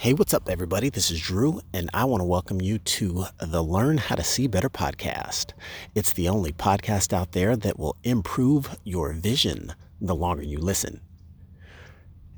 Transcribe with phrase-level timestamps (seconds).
[0.00, 0.90] Hey, what's up, everybody?
[0.90, 4.46] This is Drew, and I want to welcome you to the Learn How to See
[4.46, 5.54] Better podcast.
[5.92, 11.00] It's the only podcast out there that will improve your vision the longer you listen.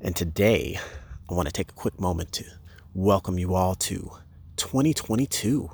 [0.01, 0.79] And today,
[1.29, 2.45] I want to take a quick moment to
[2.95, 4.09] welcome you all to
[4.55, 5.69] 2022.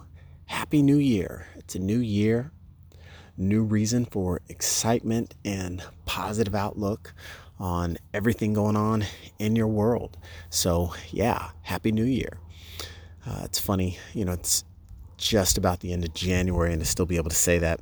[0.47, 1.47] Happy New Year!
[1.55, 2.51] It's a new year,
[3.37, 7.13] new reason for excitement and positive outlook
[7.59, 9.05] on everything going on
[9.39, 10.17] in your world.
[10.49, 12.37] So, yeah, Happy New Year.
[13.25, 14.63] Uh, it's funny, you know, it's
[15.17, 17.79] just about the end of January, and to still be able to say that,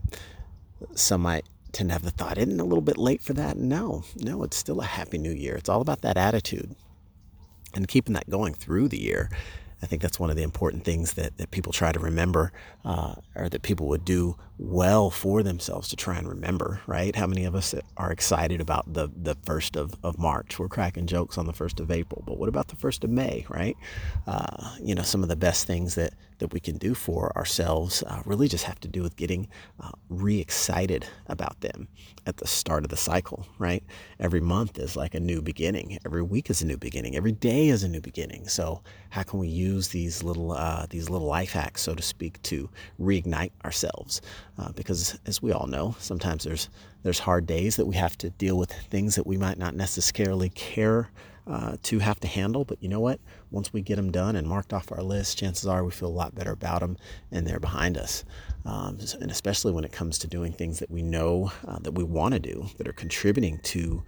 [0.96, 3.58] some might tend to have the thought, isn't it a little bit late for that?
[3.58, 5.56] No, no, it's still a Happy New Year.
[5.56, 6.76] It's all about that attitude
[7.74, 9.30] and keeping that going through the year
[9.82, 12.52] I think that's one of the important things that, that people try to remember,
[12.84, 17.16] uh, or that people would do well for themselves to try and remember, right?
[17.16, 20.58] How many of us are excited about the, the 1st of, of March?
[20.58, 23.46] We're cracking jokes on the 1st of April, but what about the 1st of May,
[23.50, 23.76] right?
[24.26, 28.04] Uh, you know, some of the best things that, that we can do for ourselves
[28.04, 29.48] uh, really just have to do with getting
[29.80, 31.88] uh, re excited about them
[32.26, 33.84] at the start of the cycle, right?
[34.20, 35.98] Every month is like a new beginning.
[36.06, 37.16] Every week is a new beginning.
[37.16, 38.48] Every day is a new beginning.
[38.48, 42.42] So, how can we use these little uh, these little life hacks, so to speak,
[42.44, 44.22] to reignite ourselves?
[44.58, 46.70] Uh, because, as we all know, sometimes there's
[47.04, 50.50] there's hard days that we have to deal with things that we might not necessarily
[50.50, 51.10] care
[51.48, 52.66] uh, to have to handle.
[52.66, 53.20] But you know what?
[53.52, 56.10] Once we get them done and marked off our list, chances are we feel a
[56.10, 56.98] lot better about them
[57.32, 58.24] and they're behind us.
[58.66, 62.04] Um, and especially when it comes to doing things that we know uh, that we
[62.04, 64.04] want to do that are contributing to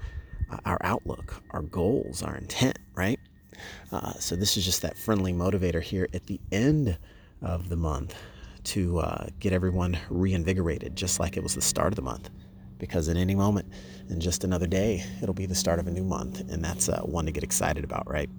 [0.51, 3.19] uh, our outlook, our goals, our intent, right?
[3.91, 6.97] Uh, so this is just that friendly motivator here at the end
[7.41, 8.15] of the month
[8.63, 12.29] to uh, get everyone reinvigorated, just like it was the start of the month
[12.77, 13.71] because at any moment,
[14.09, 17.01] in just another day, it'll be the start of a new month, and that's uh,
[17.01, 18.29] one to get excited about, right?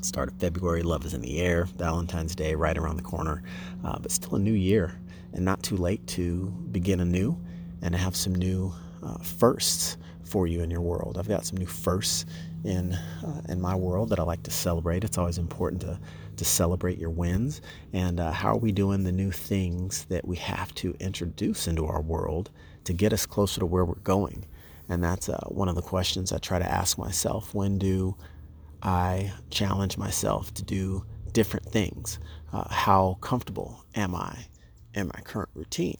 [0.00, 3.42] Start of February, love is in the air, Valentine's Day right around the corner,
[3.84, 4.98] uh, but still a new year,
[5.32, 7.36] and not too late to begin anew
[7.82, 11.16] and have some new uh, firsts for you in your world.
[11.18, 12.26] I've got some new firsts
[12.64, 15.04] in uh, in my world that I like to celebrate.
[15.04, 15.98] It's always important to
[16.36, 17.60] to celebrate your wins.
[17.92, 21.86] And uh, how are we doing the new things that we have to introduce into
[21.86, 22.50] our world
[22.88, 24.46] to get us closer to where we're going?
[24.88, 27.54] And that's uh, one of the questions I try to ask myself.
[27.54, 28.16] When do
[28.82, 32.18] I challenge myself to do different things?
[32.50, 34.46] Uh, how comfortable am I
[34.94, 35.98] in my current routine?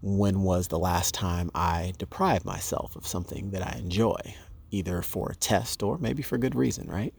[0.00, 4.34] When was the last time I deprived myself of something that I enjoy,
[4.70, 7.12] either for a test or maybe for good reason, right?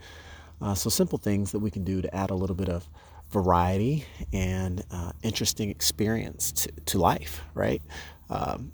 [0.60, 2.90] Uh, so simple things that we can do to add a little bit of
[3.30, 7.84] variety and uh, interesting experience to, to life, right?
[8.30, 8.72] Um,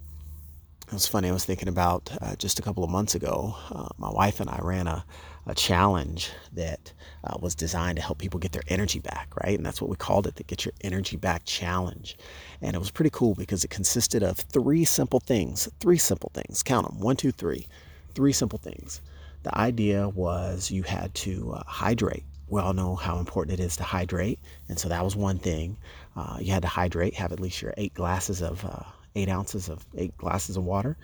[0.91, 1.29] it was funny.
[1.29, 3.55] I was thinking about uh, just a couple of months ago.
[3.73, 5.05] Uh, my wife and I ran a,
[5.45, 6.91] a challenge that
[7.23, 9.55] uh, was designed to help people get their energy back, right?
[9.55, 12.17] And that's what we called it the Get Your Energy Back Challenge.
[12.61, 15.69] And it was pretty cool because it consisted of three simple things.
[15.79, 16.61] Three simple things.
[16.61, 17.67] Count them one, two, three.
[18.13, 18.99] Three simple things.
[19.43, 22.25] The idea was you had to uh, hydrate.
[22.49, 24.39] We all know how important it is to hydrate.
[24.67, 25.77] And so that was one thing.
[26.17, 28.83] Uh, you had to hydrate, have at least your eight glasses of, uh,
[29.15, 30.97] eight ounces of, eight glasses of water.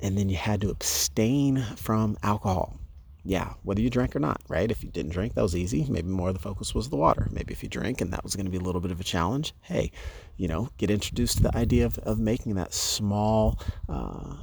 [0.00, 2.78] And then you had to abstain from alcohol.
[3.22, 4.70] Yeah, whether you drank or not, right?
[4.70, 5.84] If you didn't drink, that was easy.
[5.90, 7.28] Maybe more of the focus was the water.
[7.30, 9.04] Maybe if you drank and that was going to be a little bit of a
[9.04, 9.92] challenge, hey,
[10.38, 14.36] you know, get introduced to the idea of, of making that small, uh,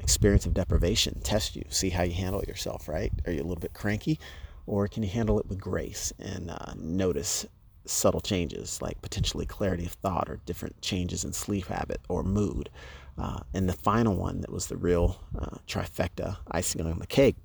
[0.00, 3.12] experience of deprivation test you, see how you handle yourself, right?
[3.24, 4.20] Are you a little bit cranky
[4.66, 7.46] or can you handle it with grace and uh, notice
[7.86, 12.70] subtle changes like potentially clarity of thought or different changes in sleep habit or mood?
[13.16, 17.36] Uh, and the final one that was the real uh, trifecta icing on the cake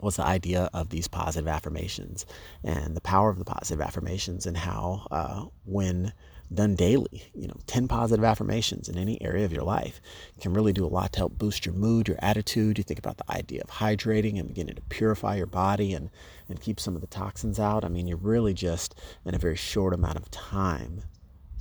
[0.00, 2.26] was the idea of these positive affirmations
[2.62, 6.12] and the power of the positive affirmations and how uh, when
[6.52, 10.00] done daily, you know, 10 positive affirmations in any area of your life
[10.40, 12.78] can really do a lot to help boost your mood, your attitude.
[12.78, 16.10] You think about the idea of hydrating and beginning to purify your body and,
[16.48, 17.84] and keep some of the toxins out.
[17.84, 18.94] I mean, you're really just
[19.24, 21.02] in a very short amount of time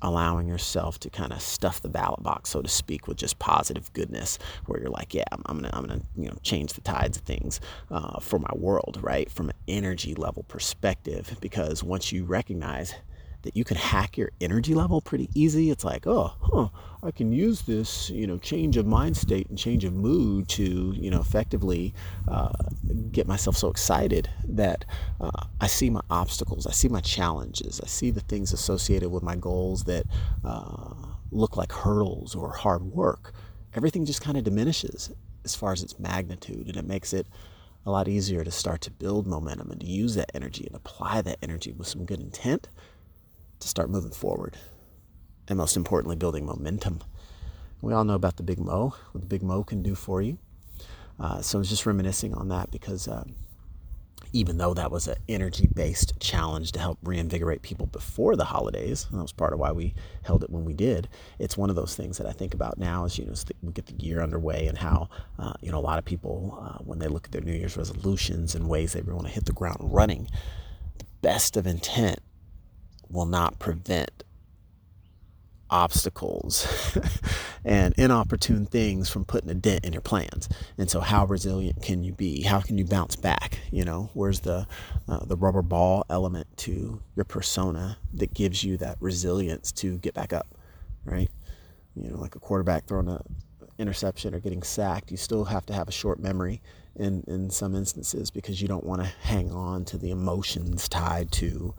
[0.03, 3.91] allowing yourself to kind of stuff the ballot box, so to speak, with just positive
[3.93, 7.17] goodness, where you're like, yeah, I'm, I'm gonna, I'm gonna, you know, change the tides
[7.17, 9.31] of things uh, for my world, right?
[9.31, 12.93] From an energy level perspective, because once you recognize
[13.43, 15.69] that you can hack your energy level pretty easy.
[15.69, 16.69] It's like, oh, huh,
[17.03, 20.93] I can use this, you know, change of mind state and change of mood to,
[20.97, 21.93] you know, effectively
[22.27, 22.53] uh,
[23.11, 24.85] get myself so excited that
[25.19, 29.23] uh, I see my obstacles, I see my challenges, I see the things associated with
[29.23, 30.05] my goals that
[30.43, 30.93] uh,
[31.31, 33.33] look like hurdles or hard work.
[33.75, 35.11] Everything just kind of diminishes
[35.43, 37.27] as far as its magnitude, and it makes it
[37.85, 41.21] a lot easier to start to build momentum and to use that energy and apply
[41.21, 42.69] that energy with some good intent
[43.63, 44.57] to start moving forward.
[45.47, 46.99] And most importantly, building momentum.
[47.81, 50.37] We all know about the Big Mo, what the Big Mo can do for you.
[51.19, 53.35] Uh, so I was just reminiscing on that because um,
[54.31, 59.07] even though that was an energy based challenge to help reinvigorate people before the holidays,
[59.11, 59.93] that was part of why we
[60.23, 61.07] held it when we did.
[61.39, 63.85] It's one of those things that I think about now as you know we get
[63.85, 67.07] the year underway and how uh, you know a lot of people uh, when they
[67.07, 70.27] look at their New Year's resolutions and ways they want to hit the ground running,
[70.97, 72.19] the best of intent
[73.13, 74.23] will not prevent
[75.73, 76.67] obstacles
[77.65, 80.47] and inopportune things from putting a dent in your plans.
[80.77, 82.43] And so, how resilient can you be?
[82.43, 83.59] How can you bounce back?
[83.71, 84.67] You know, where's the
[85.07, 90.13] uh, the rubber ball element to your persona that gives you that resilience to get
[90.13, 90.47] back up,
[91.05, 91.29] right?
[91.95, 93.21] You know, like a quarterback throwing a
[93.79, 96.61] interception or getting sacked, you still have to have a short memory
[96.95, 101.31] in in some instances because you don't want to hang on to the emotions tied
[101.31, 101.73] to.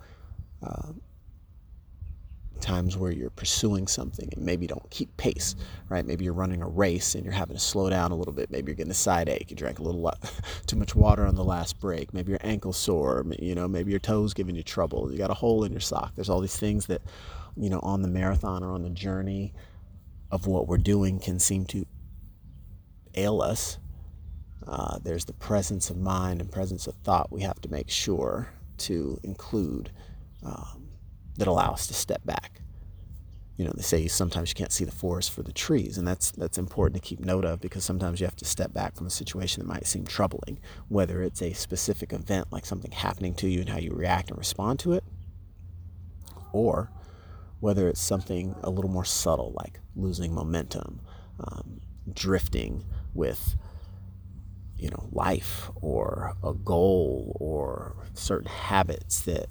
[0.63, 0.93] Uh,
[2.65, 5.55] times where you're pursuing something and maybe don't keep pace,
[5.91, 6.07] right?
[6.07, 8.51] Maybe you're running a race and you're having to slow down a little bit.
[8.51, 9.51] Maybe you're getting a side ache.
[9.51, 10.13] You drank a little
[10.67, 12.15] too much water on the last break.
[12.15, 13.25] Maybe your ankle sore.
[13.39, 15.13] You know, maybe your toes giving you trouble.
[15.13, 16.15] You got a hole in your sock.
[16.15, 17.03] There's all these things that,
[17.57, 19.53] you know, on the marathon or on the journey
[20.31, 21.87] of what we're doing can seem to
[23.15, 23.79] ail us.
[24.67, 28.49] Uh, there's the presence of mind and presence of thought we have to make sure
[28.79, 29.91] to include.
[30.43, 30.89] Um,
[31.37, 32.61] that allow us to step back.
[33.57, 36.33] You know, they say sometimes you can't see the forest for the trees, and that's
[36.33, 39.11] that's important to keep note of because sometimes you have to step back from a
[39.11, 40.59] situation that might seem troubling,
[40.89, 44.39] whether it's a specific event like something happening to you and how you react and
[44.39, 45.05] respond to it,
[46.53, 46.91] or
[47.61, 51.01] whether it's something a little more subtle like losing momentum,
[51.39, 51.81] um,
[52.13, 52.85] drifting
[53.15, 53.57] with
[54.77, 59.47] you know life or a goal or certain habits that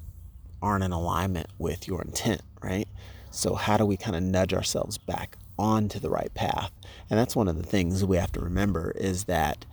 [0.63, 2.87] aren't in alignment with your intent, right?
[3.29, 6.71] So, how do we kind of nudge ourselves back onto the right path?
[7.09, 9.65] And that's one of the things we have to remember is that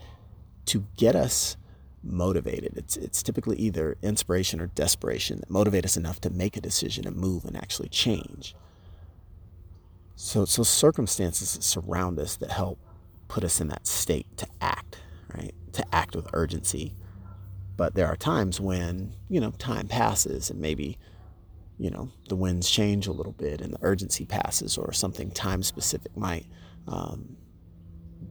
[0.66, 1.56] to get us
[2.02, 6.60] motivated, it's, it's typically either inspiration or desperation that motivate us enough to make a
[6.60, 8.54] decision and move and actually change.
[10.16, 12.78] So, so circumstances that surround us that help
[13.28, 14.98] put us in that state to act,
[15.34, 15.54] right?
[15.72, 16.94] To act with urgency
[17.80, 20.98] but there are times when, you know, time passes and maybe,
[21.78, 25.62] you know, the winds change a little bit and the urgency passes or something time
[25.62, 26.44] specific might
[26.86, 27.38] um,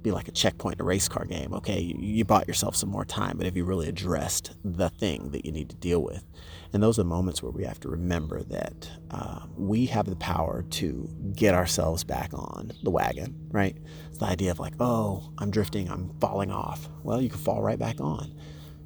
[0.04, 1.52] be like a checkpoint in a race car game.
[1.56, 5.32] Okay, you, you bought yourself some more time, but have you really addressed the thing
[5.32, 6.24] that you need to deal with?
[6.72, 10.62] And those are moments where we have to remember that uh, we have the power
[10.62, 13.76] to get ourselves back on the wagon, right?
[14.10, 16.88] It's the idea of like, oh, I'm drifting, I'm falling off.
[17.02, 18.32] Well, you can fall right back on.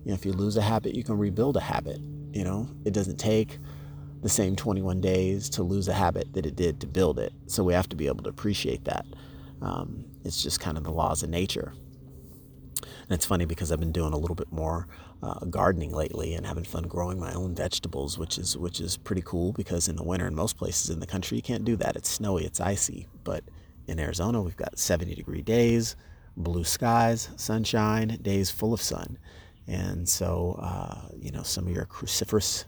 [0.03, 1.99] You know, if you lose a habit, you can rebuild a habit.
[2.31, 3.59] You know, it doesn't take
[4.21, 7.33] the same 21 days to lose a habit that it did to build it.
[7.47, 9.05] So we have to be able to appreciate that.
[9.61, 11.73] Um, it's just kind of the laws of nature.
[12.81, 14.87] And it's funny because I've been doing a little bit more
[15.21, 19.21] uh, gardening lately and having fun growing my own vegetables, which is which is pretty
[19.25, 21.95] cool because in the winter in most places in the country you can't do that.
[21.95, 23.07] It's snowy, it's icy.
[23.23, 23.43] But
[23.87, 25.95] in Arizona we've got 70 degree days,
[26.37, 29.17] blue skies, sunshine, days full of sun.
[29.67, 32.65] And so, uh, you know, some of your cruciferous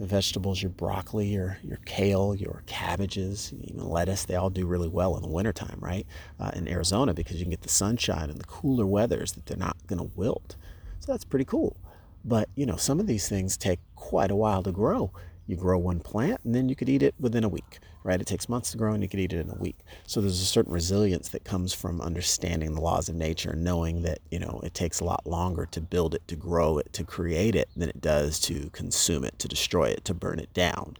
[0.00, 5.16] vegetables, your broccoli, your, your kale, your cabbages, even lettuce, they all do really well
[5.16, 6.06] in the wintertime, right?
[6.38, 9.56] Uh, in Arizona, because you can get the sunshine and the cooler weathers that they're
[9.56, 10.56] not going to wilt.
[11.00, 11.76] So that's pretty cool.
[12.24, 15.12] But, you know, some of these things take quite a while to grow.
[15.48, 18.22] You grow one plant and then you could eat it within a week right?
[18.22, 19.80] It takes months to grow and you could eat it in a week.
[20.06, 24.00] So there's a certain resilience that comes from understanding the laws of nature and knowing
[24.02, 27.04] that, you know, it takes a lot longer to build it, to grow it, to
[27.04, 30.96] create it than it does to consume it, to destroy it, to burn it down.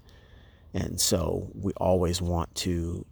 [0.75, 3.07] And so we always want to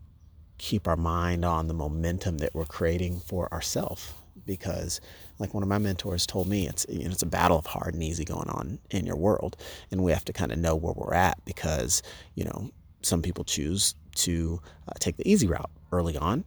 [0.58, 4.12] keep our mind on the momentum that we're creating for ourselves
[4.46, 5.00] because
[5.38, 7.94] like one of my mentors told me it's you know it's a battle of hard
[7.94, 9.56] and easy going on in your world
[9.90, 12.02] and we have to kind of know where we're at because
[12.34, 12.70] you know
[13.06, 16.44] some people choose to uh, take the easy route early on,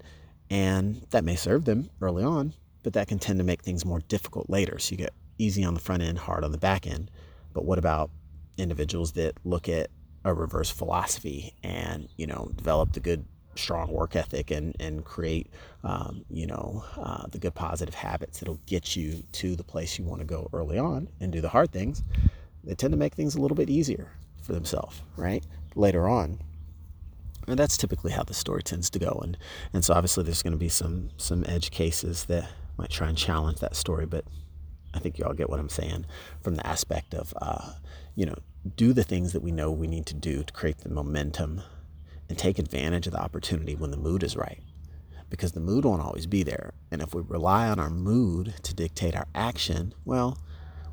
[0.49, 2.53] and that may serve them early on,
[2.83, 4.77] but that can tend to make things more difficult later.
[4.79, 7.09] So you get easy on the front end, hard on the back end.
[7.53, 8.11] But what about
[8.57, 9.89] individuals that look at
[10.25, 13.25] a reverse philosophy and you know develop the good
[13.55, 15.47] strong work ethic and and create
[15.83, 20.05] um, you know uh, the good positive habits that'll get you to the place you
[20.05, 22.03] want to go early on and do the hard things
[22.63, 25.43] they tend to make things a little bit easier for themselves right
[25.75, 26.39] later on
[27.49, 29.19] and that's typically how the story tends to go.
[29.23, 29.37] And
[29.73, 33.17] and so obviously there's going to be some some edge cases that might try and
[33.17, 34.23] challenge that story, but
[34.93, 36.05] I think you all get what I'm saying
[36.41, 37.73] from the aspect of, uh,
[38.15, 38.35] you know,
[38.75, 41.61] do the things that we know we need to do to create the momentum
[42.29, 44.61] and take advantage of the opportunity when the mood is right.
[45.29, 46.73] Because the mood won't always be there.
[46.91, 50.37] And if we rely on our mood to dictate our action, well,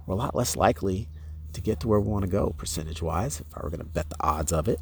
[0.07, 1.09] we're a lot less likely
[1.53, 3.87] to get to where we want to go percentage wise if I were going to
[3.87, 4.81] bet the odds of it.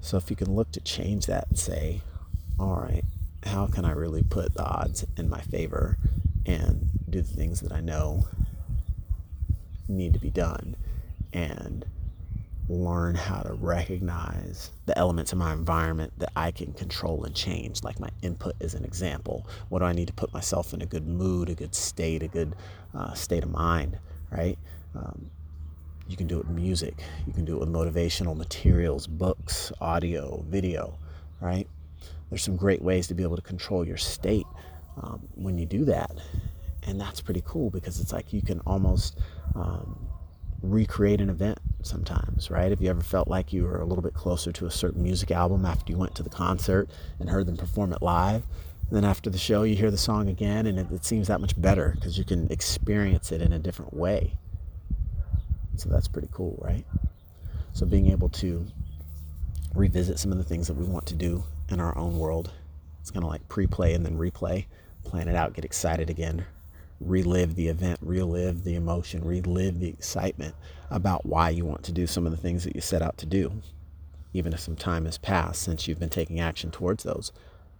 [0.00, 2.02] So if you can look to change that and say,
[2.58, 3.04] all right,
[3.44, 5.96] how can I really put the odds in my favor
[6.44, 8.26] and do the things that I know
[9.88, 10.76] need to be done
[11.32, 11.84] and
[12.72, 17.82] learn how to recognize the elements of my environment that I can control and change,
[17.82, 19.46] like my input is an example.
[19.68, 22.28] What do I need to put myself in a good mood, a good state, a
[22.28, 22.56] good
[22.94, 23.98] uh, state of mind,
[24.30, 24.58] right?
[24.94, 25.30] Um,
[26.08, 30.44] you can do it with music, you can do it with motivational materials, books, audio,
[30.48, 30.98] video,
[31.40, 31.68] right?
[32.30, 34.46] There's some great ways to be able to control your state
[35.02, 36.10] um, when you do that.
[36.86, 39.18] And that's pretty cool because it's like you can almost
[39.54, 40.08] um,
[40.62, 42.70] recreate an event sometimes, right?
[42.70, 45.30] Have you ever felt like you were a little bit closer to a certain music
[45.30, 46.88] album after you went to the concert
[47.18, 48.44] and heard them perform it live?
[48.88, 51.40] And then after the show, you hear the song again and it, it seems that
[51.40, 54.38] much better because you can experience it in a different way.
[55.76, 56.84] So that's pretty cool, right?
[57.72, 58.66] So being able to
[59.74, 62.52] revisit some of the things that we want to do in our own world,
[63.00, 64.66] it's kind of like pre play and then replay,
[65.04, 66.44] plan it out, get excited again,
[67.06, 70.54] relive the event, relive the emotion, relive the excitement
[70.90, 73.26] about why you want to do some of the things that you set out to
[73.26, 73.52] do,
[74.32, 77.32] even if some time has passed since you've been taking action towards those.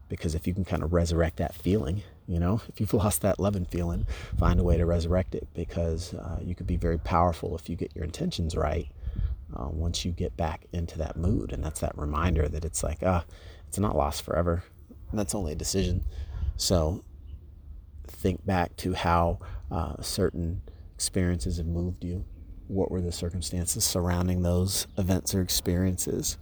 [0.08, 3.38] Because if you can kind of resurrect that feeling, you know, if you've lost that
[3.38, 4.06] loving feeling,
[4.38, 7.76] find a way to resurrect it because uh, you could be very powerful if you
[7.76, 8.88] get your intentions right.
[9.54, 12.96] Uh, once you get back into that mood, and that's that reminder that it's like,
[13.04, 13.22] ah,
[13.68, 14.64] it's not lost forever.
[15.12, 16.06] That's only a decision.
[16.56, 17.04] So
[18.06, 19.38] think back to how
[19.70, 20.62] uh, certain
[20.94, 22.24] experiences have moved you.
[22.68, 26.38] What were the circumstances surrounding those events or experiences?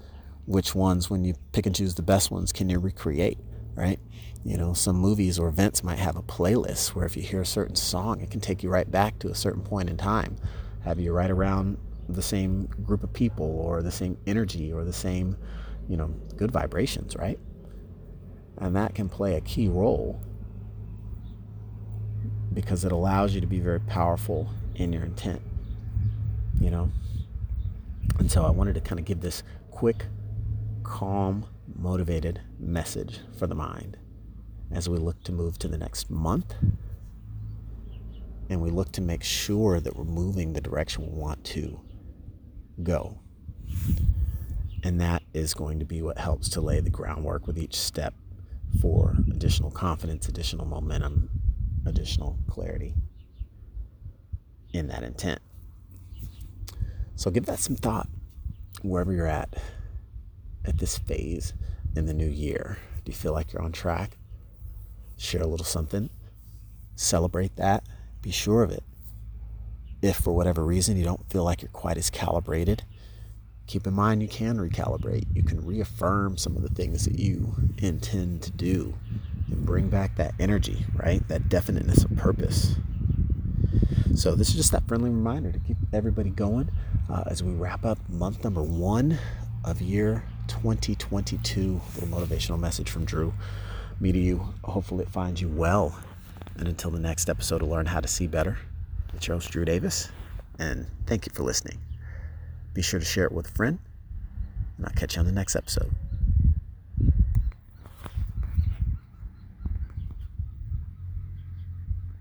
[0.46, 3.38] Which ones, when you pick and choose the best ones, can you recreate,
[3.74, 3.98] right?
[4.44, 7.46] You know, some movies or events might have a playlist where if you hear a
[7.46, 10.36] certain song, it can take you right back to a certain point in time,
[10.84, 14.92] have you right around the same group of people or the same energy or the
[14.92, 15.36] same,
[15.88, 17.38] you know, good vibrations, right?
[18.58, 20.20] And that can play a key role
[22.52, 25.40] because it allows you to be very powerful in your intent,
[26.60, 26.90] you know?
[28.18, 30.06] And so I wanted to kind of give this quick,
[30.82, 33.96] calm, motivated message for the mind
[34.72, 36.54] as we look to move to the next month
[38.48, 41.80] and we look to make sure that we're moving the direction we want to
[42.82, 43.18] go.
[44.82, 48.14] And that is going to be what helps to lay the groundwork with each step
[48.80, 51.30] for additional confidence, additional momentum,
[51.86, 52.94] additional clarity
[54.72, 55.40] in that intent.
[57.16, 58.08] So give that some thought
[58.82, 59.54] wherever you're at
[60.64, 61.52] at this phase
[61.96, 62.78] in the new year.
[63.04, 64.16] Do you feel like you're on track?
[65.16, 66.10] Share a little something.
[66.96, 67.84] Celebrate that.
[68.22, 68.84] Be sure of it.
[70.02, 72.84] If for whatever reason you don't feel like you're quite as calibrated,
[73.66, 75.26] keep in mind you can recalibrate.
[75.34, 78.94] You can reaffirm some of the things that you intend to do
[79.50, 81.26] and bring back that energy, right?
[81.28, 82.76] That definiteness of purpose.
[84.14, 86.70] So, this is just that friendly reminder to keep everybody going
[87.08, 89.18] uh, as we wrap up month number one
[89.64, 91.60] of year 2022.
[91.60, 93.32] A little motivational message from Drew.
[94.00, 94.54] Me to you.
[94.64, 95.98] Hopefully, it finds you well.
[96.56, 98.58] And until the next episode to learn how to see better,
[99.14, 100.10] it's your host, Drew Davis.
[100.58, 101.78] And thank you for listening.
[102.74, 103.78] Be sure to share it with a friend.
[104.76, 105.90] And I'll catch you on the next episode.